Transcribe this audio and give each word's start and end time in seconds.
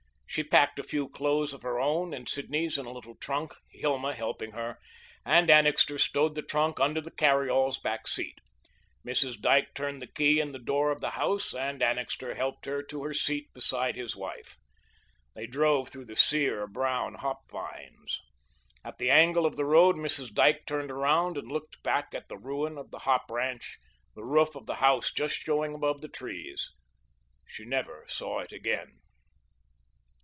She 0.33 0.45
packed 0.45 0.79
a 0.79 0.83
few 0.83 1.09
clothes 1.09 1.51
of 1.51 1.61
her 1.63 1.77
own 1.77 2.13
and 2.13 2.29
Sidney's 2.29 2.77
in 2.77 2.85
a 2.85 2.93
little 2.93 3.15
trunk, 3.15 3.53
Hilma 3.69 4.13
helping 4.13 4.51
her, 4.53 4.77
and 5.25 5.49
Annixter 5.49 5.97
stowed 5.97 6.35
the 6.35 6.41
trunk 6.41 6.79
under 6.79 7.01
the 7.01 7.11
carry 7.11 7.49
all's 7.49 7.77
back 7.79 8.07
seat. 8.07 8.39
Mrs. 9.05 9.37
Dyke 9.37 9.73
turned 9.73 10.01
the 10.01 10.07
key 10.07 10.39
in 10.39 10.53
the 10.53 10.57
door 10.57 10.89
of 10.89 11.01
the 11.01 11.09
house 11.09 11.53
and 11.53 11.83
Annixter 11.83 12.33
helped 12.33 12.65
her 12.65 12.81
to 12.81 13.03
her 13.03 13.13
seat 13.13 13.53
beside 13.53 13.97
his 13.97 14.15
wife. 14.15 14.57
They 15.35 15.47
drove 15.47 15.89
through 15.89 16.05
the 16.05 16.15
sear, 16.15 16.65
brown 16.65 17.15
hop 17.15 17.51
vines. 17.51 18.21
At 18.85 18.99
the 18.99 19.11
angle 19.11 19.45
of 19.45 19.57
the 19.57 19.65
road 19.65 19.97
Mrs. 19.97 20.33
Dyke 20.33 20.65
turned 20.65 20.91
around 20.91 21.37
and 21.37 21.51
looked 21.51 21.83
back 21.83 22.15
at 22.15 22.29
the 22.29 22.37
ruin 22.37 22.77
of 22.77 22.91
the 22.91 22.99
hop 22.99 23.29
ranch, 23.29 23.79
the 24.15 24.23
roof 24.23 24.55
of 24.55 24.65
the 24.65 24.75
house 24.75 25.11
just 25.11 25.35
showing 25.39 25.73
above 25.73 25.99
the 25.99 26.07
trees. 26.07 26.71
She 27.45 27.65
never 27.65 28.05
saw 28.07 28.39
it 28.39 28.53
again. 28.53 28.97